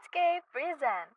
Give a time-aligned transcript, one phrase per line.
[0.00, 1.08] Podscape present.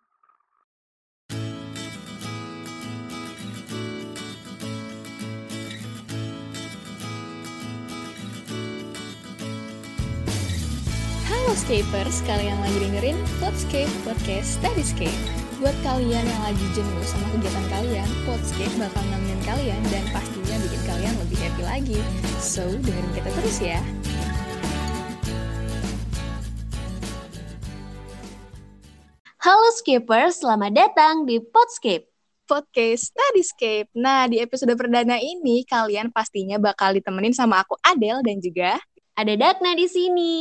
[11.24, 15.16] Halo Scapers, kalian lagi dengerin Podscape Podcast Studyscape.
[15.64, 20.82] Buat kalian yang lagi jenuh sama kegiatan kalian, Podscape bakal nemenin kalian dan pastinya bikin
[20.84, 22.00] kalian lebih happy lagi.
[22.44, 23.80] So, dengerin kita terus ya.
[29.44, 32.08] Halo Skipers, selamat datang di Podscape.
[32.48, 33.92] Podcast Studyscape.
[33.92, 38.80] Nah, di episode perdana ini kalian pastinya bakal ditemenin sama aku Adele dan juga
[39.20, 40.36] Ada Dakna di sini.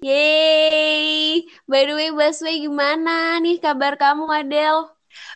[0.00, 1.44] Yeay.
[1.68, 4.88] By the way, Baswe gimana nih kabar kamu, Adel?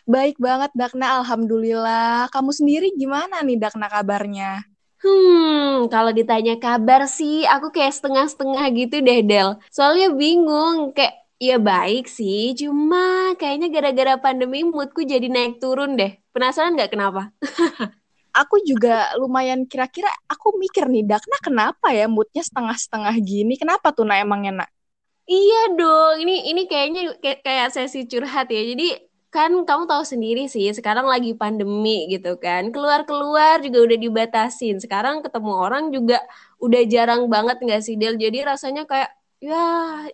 [0.09, 2.33] baik banget Dakna, alhamdulillah.
[2.33, 4.65] Kamu sendiri gimana nih Dakna kabarnya?
[5.05, 9.61] Hmm, kalau ditanya kabar sih, aku kayak setengah-setengah gitu deh, Del.
[9.69, 16.17] Soalnya bingung, kayak ya baik sih, cuma kayaknya gara-gara pandemi moodku jadi naik turun deh.
[16.33, 17.29] Penasaran nggak kenapa?
[18.37, 23.57] Aku juga lumayan kira-kira aku mikir nih Dakna kenapa ya moodnya setengah-setengah gini?
[23.57, 24.69] Kenapa tuh nak emangnya nak?
[25.27, 28.61] Iya dong, ini ini kayaknya kayak, kayak sesi curhat ya.
[28.63, 28.95] Jadi
[29.27, 32.69] kan kamu tahu sendiri sih, sekarang lagi pandemi gitu kan.
[32.69, 34.79] Keluar-keluar juga udah dibatasin.
[34.79, 36.21] Sekarang ketemu orang juga
[36.61, 38.15] udah jarang banget nggak sih Del?
[38.15, 39.65] Jadi rasanya kayak ya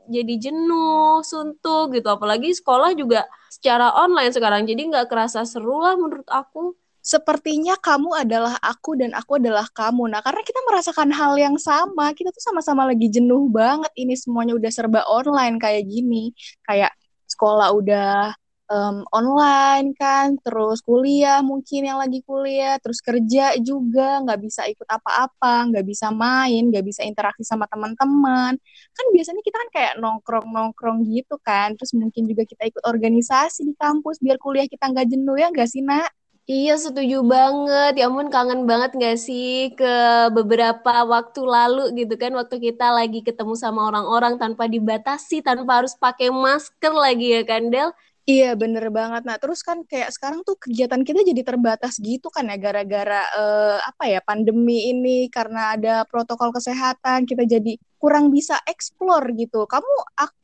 [0.08, 2.08] jadi jenuh, suntuk gitu.
[2.12, 4.68] Apalagi sekolah juga secara online sekarang.
[4.68, 6.76] Jadi nggak kerasa seru lah menurut aku.
[7.04, 10.08] Sepertinya kamu adalah aku dan aku adalah kamu.
[10.08, 13.92] Nah, karena kita merasakan hal yang sama, kita tuh sama-sama lagi jenuh banget.
[14.00, 16.32] Ini semuanya udah serba online kayak gini.
[16.64, 16.96] Kayak
[17.28, 18.32] sekolah udah
[18.74, 24.88] em, online kan, terus kuliah mungkin yang lagi kuliah, terus kerja juga, nggak bisa ikut
[24.98, 28.54] apa-apa, nggak bisa main, nggak bisa interaksi sama teman-teman.
[28.98, 33.74] Kan biasanya kita kan kayak nongkrong-nongkrong gitu kan, terus mungkin juga kita ikut organisasi di
[33.78, 36.10] kampus biar kuliah kita nggak jenuh ya nggak sih, Nak?
[36.52, 37.92] Iya, setuju banget.
[38.00, 39.88] Ya ampun, kangen banget gak sih ke
[40.36, 45.96] beberapa waktu lalu gitu kan, waktu kita lagi ketemu sama orang-orang tanpa dibatasi, tanpa harus
[45.96, 47.90] pakai masker lagi ya kan, Del?
[48.24, 49.28] Iya bener banget.
[49.28, 53.78] Nah terus kan kayak sekarang tuh kegiatan kita jadi terbatas gitu kan ya gara-gara eh,
[53.84, 59.68] apa ya pandemi ini karena ada protokol kesehatan kita jadi kurang bisa explore gitu.
[59.68, 59.94] Kamu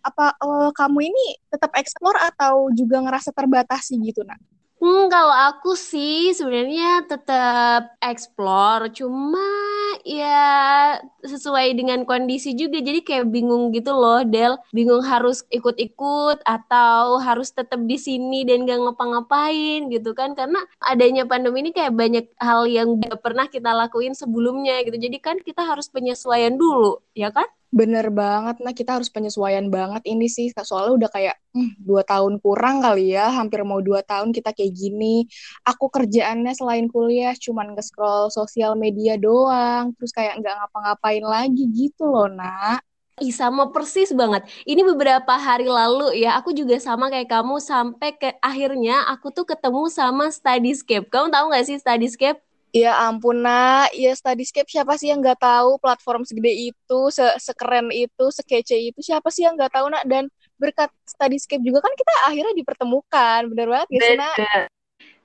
[0.04, 4.44] apa eh, kamu ini tetap explore atau juga ngerasa terbatasi gitu nak?
[4.80, 9.44] Hmm, kalau aku sih sebenarnya tetap explore, cuma
[10.08, 10.96] ya
[11.30, 12.82] sesuai dengan kondisi juga.
[12.82, 14.58] Jadi kayak bingung gitu loh, Del.
[14.74, 20.34] Bingung harus ikut-ikut atau harus tetap di sini dan gak ngapa-ngapain gitu kan.
[20.34, 24.98] Karena adanya pandemi ini kayak banyak hal yang gak pernah kita lakuin sebelumnya gitu.
[24.98, 27.46] Jadi kan kita harus penyesuaian dulu, ya kan?
[27.70, 32.42] Bener banget, nah kita harus penyesuaian banget ini sih, soalnya udah kayak hmm, dua tahun
[32.42, 35.30] kurang kali ya, hampir mau dua tahun kita kayak gini.
[35.70, 42.08] Aku kerjaannya selain kuliah cuman nge-scroll sosial media doang, terus kayak nggak ngapa-ngapain lagi gitu
[42.08, 42.84] loh, nak.
[43.20, 44.48] Ih, sama persis banget.
[44.64, 49.44] Ini beberapa hari lalu ya, aku juga sama kayak kamu sampai ke akhirnya aku tuh
[49.44, 51.12] ketemu sama Studyscape.
[51.12, 52.40] Kamu tahu nggak sih Studyscape?
[52.72, 53.92] Ya ampun, nak.
[53.92, 59.00] Ya Studyscape siapa sih yang nggak tahu platform segede itu, se sekeren itu, sekece itu,
[59.04, 60.08] siapa sih yang nggak tahu, nak?
[60.08, 64.36] Dan berkat Studyscape juga kan kita akhirnya dipertemukan, bener banget gak sih, nak?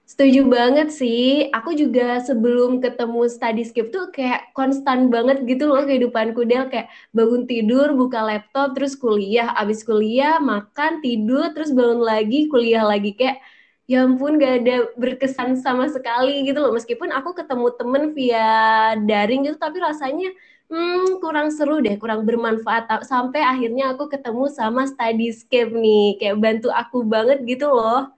[0.05, 1.49] Setuju banget sih.
[1.57, 6.69] Aku juga sebelum ketemu Studyscape tuh kayak konstan banget gitu loh kehidupanku Del.
[6.69, 9.49] Kayak bangun tidur, buka laptop, terus kuliah.
[9.57, 13.17] Abis kuliah, makan, tidur, terus bangun lagi, kuliah lagi.
[13.17, 13.41] Kayak
[13.89, 16.73] ya ampun gak ada berkesan sama sekali gitu loh.
[16.77, 18.49] Meskipun aku ketemu temen via
[19.09, 20.29] daring gitu, tapi rasanya
[20.69, 23.09] hmm, kurang seru deh, kurang bermanfaat.
[23.09, 26.21] Sampai akhirnya aku ketemu sama Studyscape nih.
[26.21, 28.13] Kayak bantu aku banget gitu loh.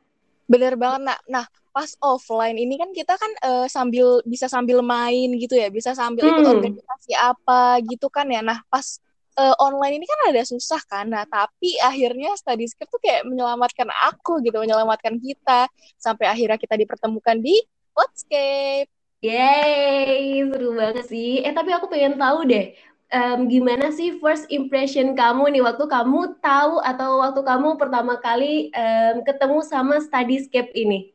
[0.47, 1.21] Bener banget, nak.
[1.27, 5.93] Nah, pas offline ini kan kita kan eh, sambil bisa sambil main gitu ya, bisa
[5.93, 6.55] sambil ikut Hmm.
[6.57, 8.41] organisasi apa gitu kan ya.
[8.41, 9.03] Nah, pas
[9.37, 11.13] eh, online ini kan ada susah kan.
[11.13, 15.69] Nah, tapi akhirnya Studyscape tuh kayak menyelamatkan aku gitu, menyelamatkan kita
[16.01, 17.61] sampai akhirnya kita dipertemukan di
[17.93, 18.89] Podscape.
[19.21, 21.41] Yeay, seru banget sih.
[21.45, 22.73] Eh, tapi aku pengen tahu deh,
[23.11, 28.69] em, gimana sih first impression kamu nih waktu kamu tahu atau waktu kamu pertama kali
[28.75, 31.13] em, ketemu sama Studyscape ini?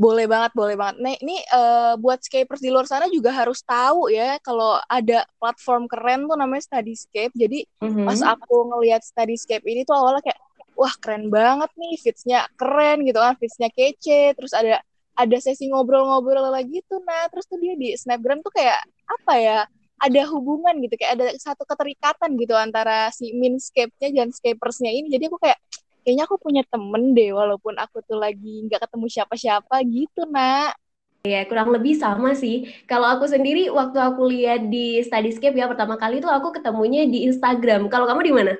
[0.00, 0.96] Boleh banget, boleh banget.
[1.04, 5.84] Nah, ini eh, buat scapers di luar sana juga harus tahu ya kalau ada platform
[5.92, 7.36] keren tuh namanya Studyscape.
[7.36, 7.68] Jadi
[8.00, 8.32] pas Mhm.
[8.32, 10.40] aku ngelihat Studyscape ini tuh awalnya kayak
[10.72, 14.80] wah keren banget nih, feeds-nya keren gitu kan, feeds-nya kece, terus ada
[15.20, 19.58] ada sesi ngobrol-ngobrol lagi tuh nah, terus tuh dia di Snapgram tuh kayak apa ya?
[20.00, 25.12] Ada hubungan gitu, kayak ada satu keterikatan gitu antara si Minscape-nya dan Scapers-nya ini.
[25.12, 25.60] Jadi aku kayak
[26.02, 30.72] kayaknya aku punya temen deh walaupun aku tuh lagi nggak ketemu siapa-siapa gitu nak
[31.20, 32.72] Ya, kurang lebih sama sih.
[32.88, 37.28] Kalau aku sendiri, waktu aku lihat di Studyscape ya, pertama kali tuh aku ketemunya di
[37.28, 37.92] Instagram.
[37.92, 38.54] Kalau kamu di mana?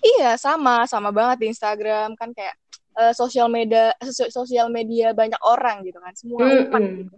[0.00, 0.88] Iya, sama.
[0.88, 2.16] Sama banget di Instagram.
[2.16, 2.56] Kan kayak
[2.96, 3.92] uh, sosial media
[4.32, 6.16] sosial media banyak orang gitu kan.
[6.16, 6.84] Semua mm -hmm.
[7.04, 7.16] gitu.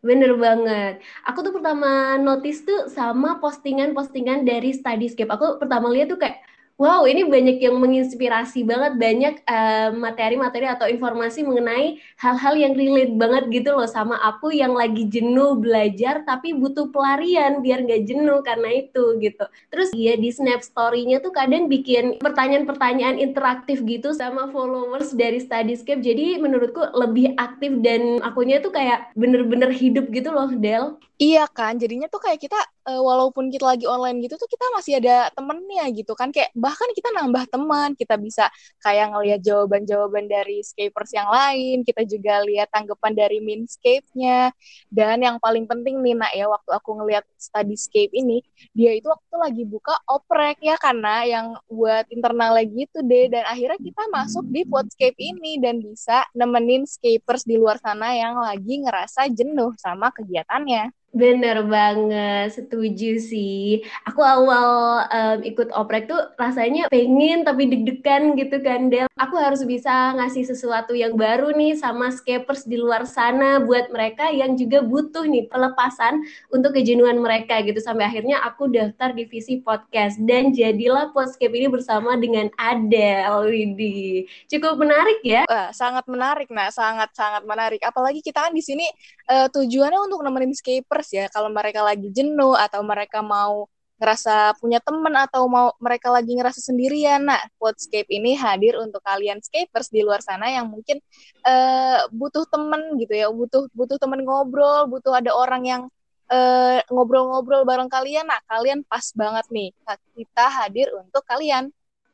[0.00, 1.04] Bener banget.
[1.28, 5.28] Aku tuh pertama notice tuh sama postingan-postingan dari Studyscape.
[5.28, 6.40] Aku pertama lihat tuh kayak,
[6.80, 12.72] Wow, ini banyak yang menginspirasi banget, banyak eh, materi-materi uh, atau informasi mengenai hal-hal yang
[12.72, 18.08] relate banget gitu loh sama aku yang lagi jenuh belajar tapi butuh pelarian biar nggak
[18.08, 19.44] jenuh karena itu gitu.
[19.68, 26.00] Terus dia di Snap Story-nya tuh kadang bikin pertanyaan-pertanyaan interaktif gitu sama followers dari Studyscape.
[26.00, 30.96] Jadi menurutku lebih aktif dan akunya tuh kayak bener-bener hidup gitu loh, Del.
[31.20, 32.56] Iya kan, jadinya tuh kayak kita
[32.86, 36.30] uh, walaupun kita lagi online gitu tuh kita masih ada temennya gitu kan.
[36.32, 38.48] Kayak bahkan kita nambah teman, kita bisa
[38.80, 44.54] kayak ngelihat jawaban-jawaban dari scapers yang lain, kita juga lihat tanggapan dari minscape-nya.
[44.88, 48.40] Dan yang paling penting nih nak ya waktu aku ngelihat studyscape ini,
[48.72, 53.32] dia itu waktu lagi buka oprek ya karena yang buat internal lagi itu deh.
[53.32, 58.38] Dan akhirnya kita masuk di Podscape ini dan bisa nemenin scapers di luar sana yang
[58.38, 60.99] lagi ngerasa jenuh sama kegiatannya.
[61.10, 63.82] Bener banget, setuju sih.
[64.06, 69.10] Aku awal um, ikut oprek tuh rasanya pengen tapi deg-degan gitu kan, Del.
[69.18, 74.30] Aku harus bisa ngasih sesuatu yang baru nih sama scapers di luar sana buat mereka
[74.30, 76.22] yang juga butuh nih pelepasan
[76.54, 77.82] untuk kejenuhan mereka gitu.
[77.82, 83.50] Sampai akhirnya aku daftar divisi podcast dan jadilah Podscape ini bersama dengan Adele.
[83.50, 85.42] Widih, cukup menarik ya?
[85.50, 87.82] Wah, sangat menarik, nah sangat-sangat menarik.
[87.82, 88.86] Apalagi kita kan di sini
[89.26, 90.54] uh, tujuannya untuk nemenin
[91.00, 93.64] scapers ya kalau mereka lagi jenuh atau mereka mau
[94.00, 97.20] ngerasa punya temen atau mau mereka lagi ngerasa sendirian.
[97.20, 101.04] Nah, Podscape ini hadir untuk kalian scapers di luar sana yang mungkin
[101.44, 105.82] uh, butuh temen gitu ya, butuh butuh temen ngobrol, butuh ada orang yang
[106.30, 108.24] ngobrol eh, ngobrol-ngobrol bareng kalian.
[108.24, 109.68] Nah, kalian pas banget nih.
[110.16, 111.68] Kita hadir untuk kalian.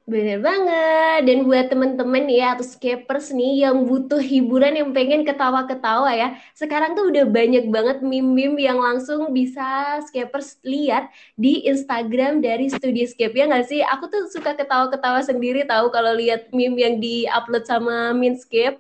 [0.06, 1.26] Bener banget.
[1.26, 6.38] Dan buat temen-temen ya atau skapers nih yang butuh hiburan yang pengen ketawa-ketawa ya.
[6.54, 13.34] Sekarang tuh udah banyak banget meme-meme yang langsung bisa skapers lihat di Instagram dari Studioscape
[13.34, 13.82] ya nggak sih?
[13.82, 18.78] Aku tuh suka ketawa-ketawa sendiri tahu kalau lihat meme yang di-upload sama Minscape.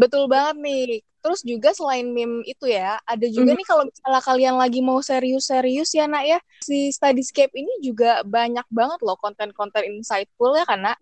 [0.00, 0.84] Betul banget nih.
[1.26, 3.58] Terus juga selain meme itu ya, ada juga mm.
[3.58, 8.62] nih kalau misalnya kalian lagi mau serius-serius ya nak ya, si Studyscape ini juga banyak
[8.70, 10.94] banget loh konten-konten insightful ya karena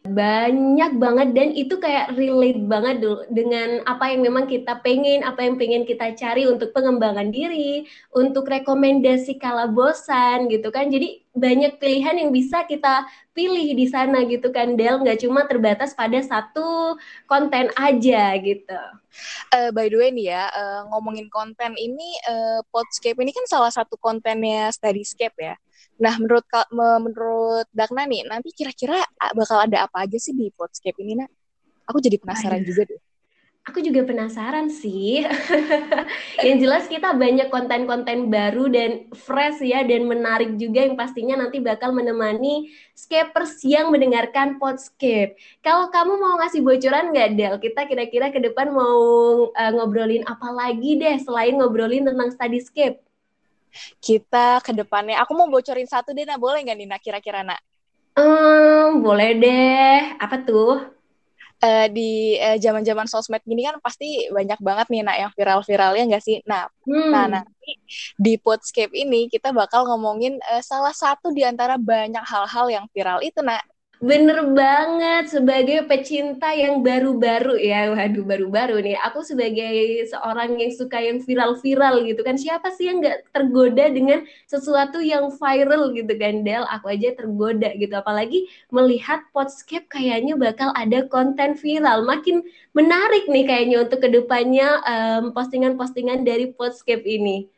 [0.00, 5.44] banyak banget dan itu kayak relate banget dulu dengan apa yang memang kita pengen, apa
[5.44, 7.84] yang pengen kita cari untuk pengembangan diri,
[8.16, 10.88] untuk rekomendasi kala bosan gitu kan.
[10.88, 13.04] Jadi banyak pilihan yang bisa kita
[13.36, 16.96] pilih di sana gitu kan Del, nggak cuma terbatas pada satu
[17.28, 18.80] konten aja gitu.
[19.52, 23.70] Uh, by the way nih ya, uh, ngomongin konten ini, uh, Podscape ini kan salah
[23.70, 25.54] satu kontennya Studyscape ya.
[26.00, 26.48] Nah, menurut
[27.04, 29.04] menurut Dagna nih, nanti kira-kira
[29.36, 31.30] bakal ada apa aja sih di Podscape ini, Nak?
[31.92, 32.68] Aku jadi penasaran Aduh.
[32.72, 33.00] juga deh.
[33.68, 35.20] Aku juga penasaran sih.
[36.46, 41.60] yang jelas kita banyak konten-konten baru dan fresh ya dan menarik juga yang pastinya nanti
[41.60, 45.36] bakal menemani scapers yang mendengarkan Podscape.
[45.60, 47.54] Kalau kamu mau ngasih bocoran nggak Del?
[47.60, 48.98] Kita kira-kira ke depan mau
[49.52, 53.09] uh, ngobrolin apa lagi deh selain ngobrolin tentang Studyscape?
[54.02, 55.20] Kita ke depannya.
[55.22, 57.60] Aku mau bocorin satu deh, nah boleh nggak Nina kira-kira nak?
[58.18, 60.18] Hmm, boleh deh.
[60.18, 60.98] Apa tuh?
[61.60, 66.04] Uh, di zaman uh, zaman sosmed gini kan pasti banyak banget nih nak yang viral-viralnya
[66.08, 66.40] nggak sih?
[66.48, 67.10] Nah, hmm.
[67.12, 67.76] nah nanti
[68.16, 73.20] di Podscape ini kita bakal ngomongin uh, salah satu di antara banyak hal-hal yang viral
[73.20, 73.60] itu nak.
[74.00, 78.96] Bener banget sebagai pecinta yang baru-baru ya, waduh baru-baru nih.
[78.96, 84.24] Aku sebagai seorang yang suka yang viral-viral gitu kan, siapa sih yang nggak tergoda dengan
[84.48, 86.64] sesuatu yang viral gitu kan, Del?
[86.72, 92.00] Aku aja tergoda gitu, apalagi melihat Podscape kayaknya bakal ada konten viral.
[92.08, 92.40] Makin
[92.72, 97.52] menarik nih kayaknya untuk ke depannya um, postingan-postingan dari Podscape ini.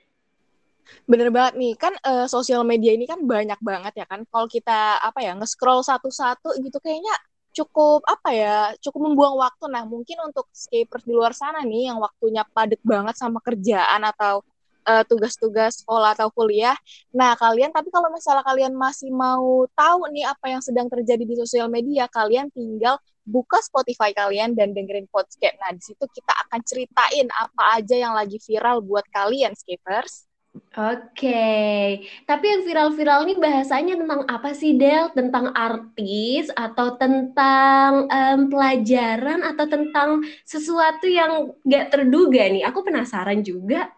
[1.06, 4.22] Bener banget nih, kan uh, sosial media ini kan banyak banget ya kan.
[4.28, 7.12] Kalau kita apa ya nge-scroll satu-satu gitu kayaknya
[7.52, 9.68] cukup apa ya, cukup membuang waktu.
[9.68, 14.40] Nah, mungkin untuk skapers di luar sana nih yang waktunya padat banget sama kerjaan atau
[14.88, 16.74] uh, tugas-tugas sekolah atau kuliah.
[17.14, 21.34] Nah, kalian tapi kalau misalnya kalian masih mau tahu nih apa yang sedang terjadi di
[21.38, 25.54] sosial media, kalian tinggal buka Spotify kalian dan dengerin podcast.
[25.62, 30.31] Nah, di situ kita akan ceritain apa aja yang lagi viral buat kalian, skapers.
[30.52, 35.08] Oke, tapi yang viral-viral ini bahasanya tentang apa sih Del?
[35.16, 42.68] Tentang artis atau tentang um, pelajaran atau tentang sesuatu yang gak terduga nih?
[42.68, 43.88] Aku penasaran juga.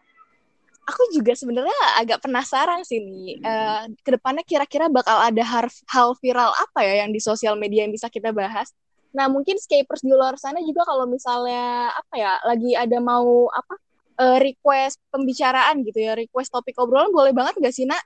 [0.87, 3.43] Aku juga sebenarnya agak penasaran sih nih.
[3.43, 7.83] Uh, ke depannya kira-kira bakal ada hal, hal viral apa ya yang di sosial media
[7.83, 8.71] yang bisa kita bahas?
[9.11, 13.79] Nah mungkin skapers di luar sana juga kalau misalnya apa ya lagi ada mau apa
[14.19, 18.03] uh, request pembicaraan gitu ya, request topik obrolan boleh banget gak sih, Nak?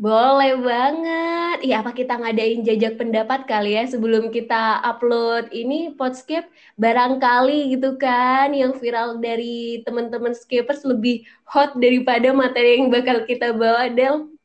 [0.00, 1.60] Boleh banget.
[1.60, 6.48] Iya, apa kita ngadain jajak pendapat kali ya sebelum kita upload ini Podscape
[6.80, 13.52] barangkali gitu kan yang viral dari teman-teman skapers lebih hot daripada materi yang bakal kita
[13.52, 14.39] bawa Del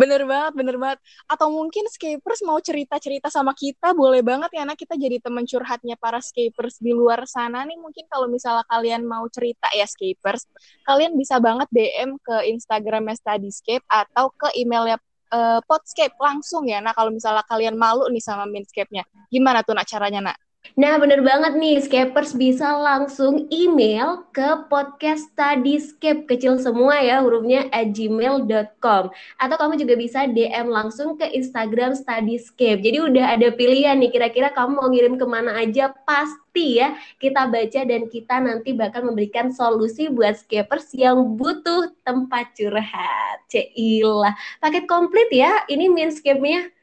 [0.00, 0.98] bener banget, bener banget.
[1.26, 5.98] Atau mungkin skapers mau cerita-cerita sama kita, boleh banget ya, anak kita jadi teman curhatnya
[5.98, 7.78] para skapers di luar sana nih.
[7.78, 10.46] Mungkin kalau misalnya kalian mau cerita ya skapers,
[10.86, 14.98] kalian bisa banget DM ke Instagramnya Studyscape atau ke emailnya
[15.32, 16.78] uh, Podscape langsung ya.
[16.78, 20.36] Nah, kalau misalnya kalian malu nih sama Minscape-nya, gimana tuh nak caranya nak?
[20.74, 27.70] Nah, bener banget nih, Scapers bisa langsung email ke podcast Studyscape, kecil semua ya hurufnya,
[27.70, 29.14] at gmail.com.
[29.38, 32.82] Atau kamu juga bisa DM langsung ke Instagram Studyscape.
[32.82, 37.46] Jadi udah ada pilihan nih, kira-kira kamu mau ngirim ke mana aja, pasti ya kita
[37.46, 43.46] baca dan kita nanti bakal memberikan solusi buat Scapers yang butuh tempat curhat.
[43.46, 46.74] Ceilah, paket komplit ya, ini Minscape-nya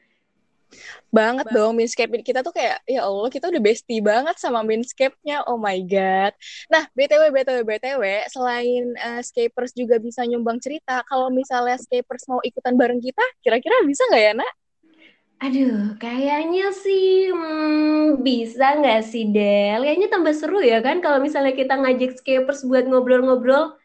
[1.14, 1.54] banget Bang.
[1.54, 5.78] dong Minscape kita tuh kayak ya Allah kita udah bestie banget sama Minscape-nya oh my
[5.86, 6.34] god
[6.66, 12.42] nah btw btw btw selain uh, Scapers juga bisa nyumbang cerita kalau misalnya Scapers mau
[12.42, 14.52] ikutan bareng kita kira-kira bisa nggak ya nak
[15.42, 19.82] Aduh, kayaknya sih hmm, bisa nggak sih Del?
[19.84, 23.76] Kayaknya tambah seru ya kan kalau misalnya kita ngajak Scapers buat ngobrol-ngobrol.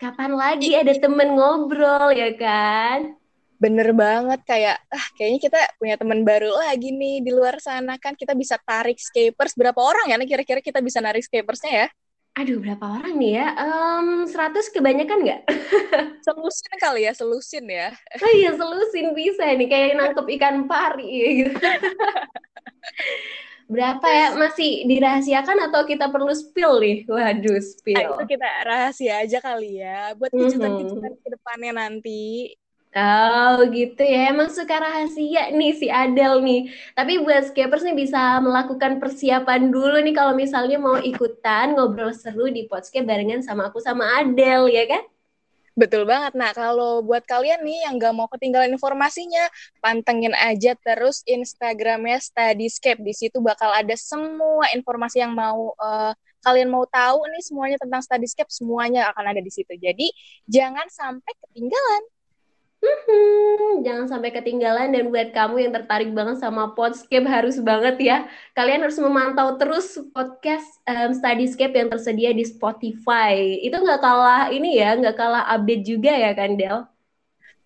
[0.00, 3.17] Kapan lagi ada temen ngobrol ya kan?
[3.58, 8.14] Bener banget kayak ah kayaknya kita punya teman baru lagi nih di luar sana kan
[8.14, 11.88] kita bisa tarik scapers berapa orang ya kira-kira kita bisa narik scapersnya ya
[12.38, 13.46] Aduh, berapa orang nih ya?
[13.58, 15.42] Um, 100 kebanyakan nggak?
[16.26, 17.90] selusin kali ya, selusin ya.
[18.14, 19.66] Oh iya, selusin bisa nih.
[19.66, 21.50] Kayak nangkep ikan pari gitu.
[23.74, 24.26] berapa ya?
[24.38, 27.10] Masih dirahasiakan atau kita perlu spill nih?
[27.10, 27.98] Waduh, spill.
[27.98, 30.14] Nah, itu kita rahasia aja kali ya.
[30.14, 31.24] Buat kejutan-kejutan mm -hmm.
[31.26, 32.54] ke depannya nanti.
[32.98, 36.60] Oh gitu ya, emang suka rahasia nih si Adel nih.
[36.98, 42.50] Tapi buat skapers nih bisa melakukan persiapan dulu nih kalau misalnya mau ikutan ngobrol seru
[42.50, 45.02] di podcast barengan sama aku sama Adel ya kan?
[45.78, 46.34] Betul banget.
[46.34, 49.46] Nah, kalau buat kalian nih yang gak mau ketinggalan informasinya,
[49.78, 52.98] pantengin aja terus Instagramnya Studyscape.
[52.98, 56.10] Di situ bakal ada semua informasi yang mau uh,
[56.42, 59.70] kalian mau tahu nih semuanya tentang Studyscape, semuanya akan ada di situ.
[59.78, 60.10] Jadi,
[60.50, 62.17] jangan sampai ketinggalan.
[62.78, 68.18] Hmm, jangan sampai ketinggalan dan buat kamu yang tertarik banget sama Podscape harus banget ya.
[68.54, 73.58] Kalian harus memantau terus podcast um, Studyscape yang tersedia di Spotify.
[73.66, 76.86] Itu nggak kalah ini ya, nggak kalah update juga ya kan Del?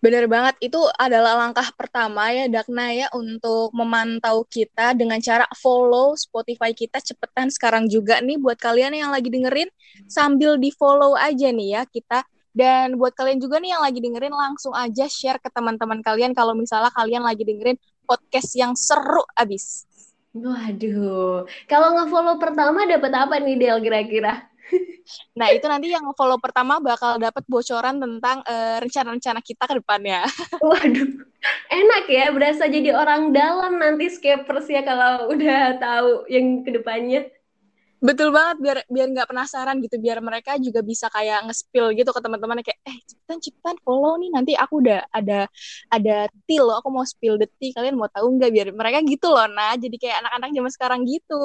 [0.03, 6.11] Bener banget, itu adalah langkah pertama ya Dakna ya untuk memantau kita dengan cara follow
[6.19, 9.71] Spotify kita cepetan sekarang juga nih buat kalian yang lagi dengerin
[10.11, 14.33] sambil di follow aja nih ya kita dan buat kalian juga nih yang lagi dengerin
[14.33, 19.89] langsung aja share ke teman-teman kalian kalau misalnya kalian lagi dengerin podcast yang seru abis.
[20.33, 24.49] Waduh, kalau nge-follow pertama dapat apa nih Del kira-kira?
[25.35, 30.23] Nah, itu nanti yang follow pertama bakal dapat bocoran tentang uh, rencana-rencana kita ke depannya.
[30.63, 31.09] Waduh,
[31.67, 37.27] enak ya, berasa jadi orang dalam nanti skapers ya kalau udah tahu yang ke depannya
[38.03, 42.19] betul banget biar biar nggak penasaran gitu biar mereka juga bisa kayak nge-spill gitu ke
[42.19, 45.47] teman-teman kayak eh cepetan cepetan follow nih nanti aku udah ada
[45.87, 49.47] ada tea loh aku mau spill tea kalian mau tahu nggak biar mereka gitu loh
[49.47, 51.43] nah jadi kayak anak-anak zaman sekarang gitu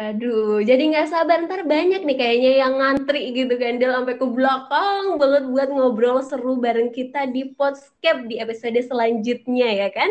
[0.00, 5.20] Aduh, jadi nggak sabar ntar banyak nih kayaknya yang ngantri gitu kan, sampai ke belakang
[5.20, 10.08] banget buat ngobrol seru bareng kita di podcast di episode selanjutnya ya kan?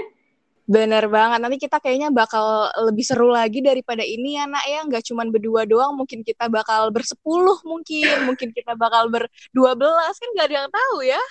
[0.69, 1.41] Bener banget.
[1.41, 4.85] Nanti kita kayaknya bakal lebih seru lagi daripada ini ya, nak ya.
[4.85, 8.29] Nggak cuma berdua doang, mungkin kita bakal bersepuluh mungkin.
[8.29, 11.21] Mungkin kita bakal berdua belas, kan nggak ada yang tahu ya.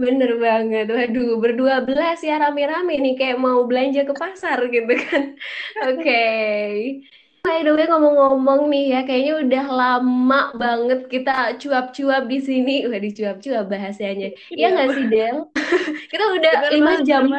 [0.00, 0.88] Bener banget.
[0.88, 3.14] Waduh, berdua belas ya rame-rame nih.
[3.20, 5.36] Kayak mau belanja ke pasar gitu kan.
[5.92, 6.00] Oke.
[6.00, 6.72] Okay.
[7.40, 12.84] By the way ngomong-ngomong nih ya, kayaknya udah lama banget kita cuap-cuap di sini.
[12.84, 14.36] Wah, dicuap-cuap bahasanya.
[14.52, 15.36] Iya nggak sih, Del?
[16.12, 17.24] kita udah lima jam.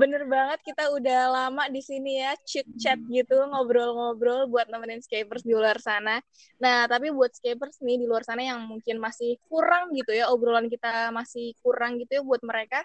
[0.00, 5.44] Bener banget kita udah lama di sini ya chit chat gitu ngobrol-ngobrol buat nemenin skapers
[5.44, 6.18] di luar sana.
[6.58, 10.66] Nah tapi buat skapers nih di luar sana yang mungkin masih kurang gitu ya obrolan
[10.72, 12.82] kita masih kurang gitu ya buat mereka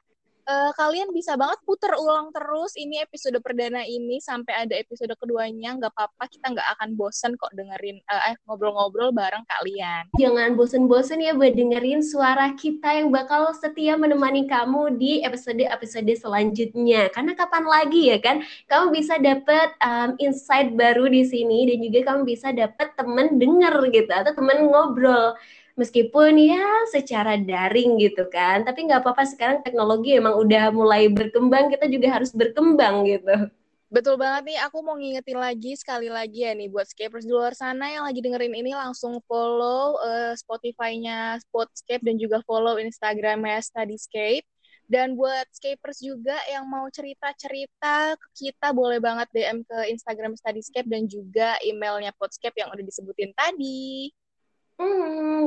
[0.50, 5.78] uh, kalian bisa banget puter ulang terus ini episode perdana ini sampai ada episode keduanya.
[5.78, 10.10] Nggak apa-apa kita nggak akan bosen kok dengerin uh, eh ngobrol-ngobrol bareng kalian.
[10.18, 17.14] Jangan bosen-bosen ya buat dengerin suara kita yang bakal setia menemani kamu di episode-episode selanjutnya.
[17.14, 18.42] Karena kapan lagi ya kan?
[18.66, 23.76] Kamu bisa dapet um, insight baru di sini dan juga kamu bisa dapet temen denger
[23.94, 25.38] gitu atau temen ngobrol
[25.80, 31.72] meskipun ya secara daring gitu kan tapi nggak apa-apa sekarang teknologi emang udah mulai berkembang
[31.72, 33.48] kita juga harus berkembang gitu
[33.90, 37.58] Betul banget nih, aku mau ngingetin lagi sekali lagi ya nih buat Scapers di luar
[37.58, 44.46] sana yang lagi dengerin ini langsung follow uh, Spotify-nya Spotscape dan juga follow Instagram-nya Studyscape.
[44.86, 50.86] Dan buat Scapers juga yang mau cerita-cerita ke kita boleh banget DM ke Instagram Studyscape
[50.86, 54.14] dan juga emailnya Podscape yang udah disebutin tadi.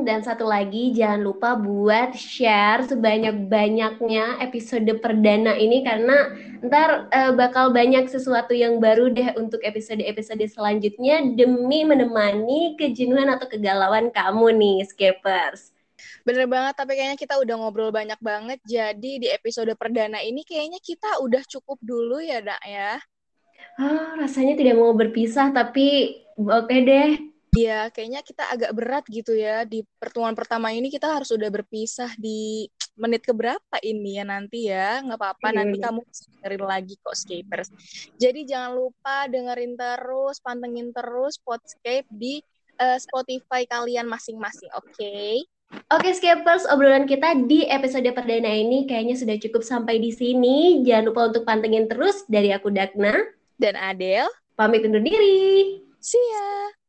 [0.03, 6.27] Dan satu lagi jangan lupa buat share sebanyak-banyaknya episode perdana ini karena
[6.59, 13.47] ntar uh, bakal banyak sesuatu yang baru deh untuk episode-episode selanjutnya demi menemani kejenuhan atau
[13.47, 15.71] kegalauan kamu nih, Skapers.
[16.27, 18.59] Bener banget, tapi kayaknya kita udah ngobrol banyak banget.
[18.67, 22.99] Jadi di episode perdana ini kayaknya kita udah cukup dulu ya, Dak ya.
[23.79, 29.37] Ah, rasanya tidak mau berpisah, tapi oke okay deh Iya, kayaknya kita agak berat gitu
[29.37, 32.65] ya di pertemuan pertama ini kita harus udah berpisah di
[32.97, 37.17] menit keberapa ini ya nanti ya nggak apa-apa iya, nanti kamu bisa dengerin lagi kok
[37.17, 37.69] Scapers.
[38.17, 42.41] Jadi jangan lupa dengerin terus, pantengin terus Podscape di
[42.81, 44.89] uh, Spotify kalian masing-masing, oke?
[44.93, 45.45] Okay?
[45.89, 50.85] Oke okay, Scapers, obrolan kita di episode perdana ini kayaknya sudah cukup sampai di sini.
[50.85, 53.17] Jangan lupa untuk pantengin terus dari aku Dagna
[53.57, 54.29] dan Adel.
[54.53, 55.81] Pamit undur diri.
[55.97, 56.82] See ya.